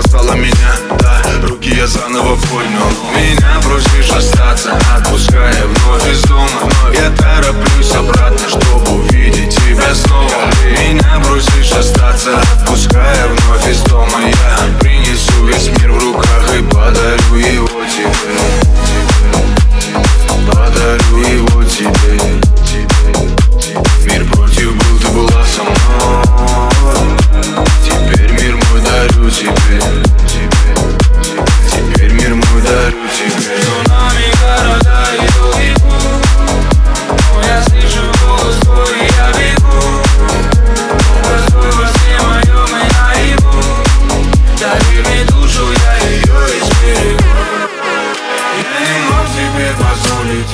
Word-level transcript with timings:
спасала 0.00 0.34
меня, 0.34 0.72
да. 0.98 1.22
Руки 1.42 1.74
я 1.74 1.86
заново 1.86 2.36
поднял. 2.36 2.90
Меня 3.14 3.60
просишь 3.62 4.10
остаться 4.10 4.72
Отпуская 4.96 5.64
вновь 5.64 6.12
из 6.12 6.22
дома. 6.22 6.48
Но 6.82 6.92
я 6.92 7.10
тороплюсь 7.10 7.94
обратно 7.94 8.48
Чтобы 8.48 9.00
увидеть 9.00 9.54
тебя 9.54 9.94
снова. 9.94 10.30
Меня 10.64 11.20
просишь 11.26 11.72
остаться 11.72 12.38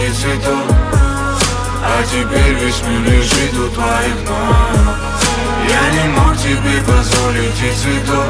позволить 0.02 0.08
и 0.08 0.12
цветов 0.12 0.66
А 1.84 2.02
теперь 2.04 2.54
весь 2.54 2.82
мир 2.82 3.00
лежит 3.00 3.54
у 3.54 3.68
твоих 3.68 4.16
ног 4.28 4.96
Я 5.68 5.90
не 5.90 6.08
мог 6.10 6.36
тебе 6.36 6.80
позволить 6.86 7.60
и 7.62 7.72
цветов 7.72 8.26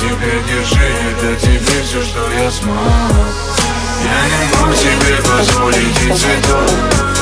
Теперь 0.00 0.42
держи, 0.48 0.88
это 1.10 1.40
тебе 1.40 1.82
все, 1.82 2.02
что 2.02 2.30
я 2.38 2.50
смог. 2.50 2.76
Я 4.04 4.20
не 4.28 4.44
мог 4.54 4.74
тебе 4.76 5.16
позволить 5.22 6.02
и 6.02 6.12
цветов 6.12 6.70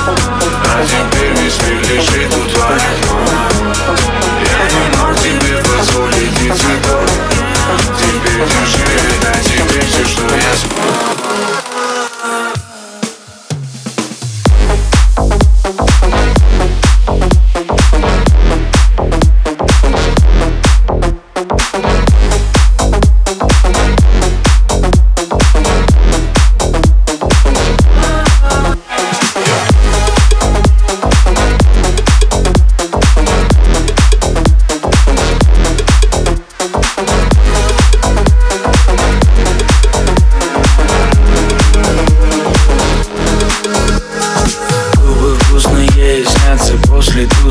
А 0.07 0.85
теперь 0.85 1.33
весь 1.43 1.59
мир 1.63 1.81
лежит 1.97 2.37
у 2.37 2.51
твоих 2.51 3.11
ног 3.11 3.14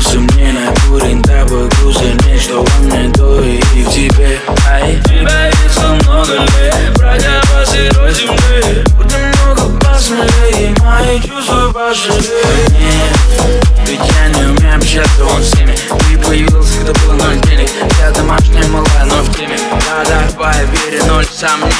Some. 0.00 0.33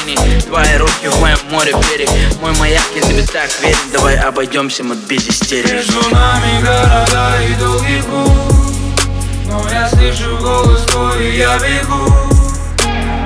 Сомнений 0.05 0.41
Твои 0.41 0.77
руки 0.77 1.07
в 1.07 1.19
моем 1.19 1.37
море 1.49 1.73
берег 1.89 2.09
Мой 2.41 2.51
маяк, 2.59 2.83
я 2.95 3.01
тебе 3.01 3.23
так 3.23 3.49
верен 3.61 3.77
Давай 3.91 4.15
обойдемся, 4.17 4.83
мы 4.83 4.95
без 4.95 5.27
истерик. 5.27 5.71
Между 5.71 6.01
нами 6.09 6.61
города 6.61 7.33
и 7.43 7.53
долгий 7.55 8.01
путь 8.03 9.07
Но 9.47 9.67
я 9.71 9.89
слышу 9.89 10.37
голос 10.37 10.83
твой 10.85 11.25
и 11.25 11.37
я 11.37 11.57
бегу. 11.57 12.05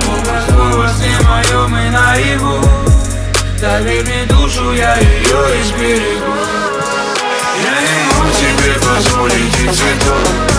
Образ 0.08 0.44
твой 0.48 0.72
во 0.76 0.88
сне 0.88 1.16
моем 1.28 1.76
и 1.76 1.90
наяву. 1.90 2.64
Доверь 3.60 4.02
мне 4.04 4.24
душу, 4.24 4.72
я 4.72 4.96
ее 4.96 5.62
изберегу. 5.62 6.34
Я 7.62 7.80
не 7.80 8.02
мог 8.14 8.32
тебе 8.32 8.74
позволить 8.80 9.60
и 9.60 9.66
цветов 9.66 10.49